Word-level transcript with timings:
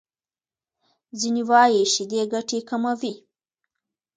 ځینې 1.19 1.41
وايي 1.49 1.83
شیدې 1.93 2.21
ګټې 2.33 2.59
کموي. 2.69 3.13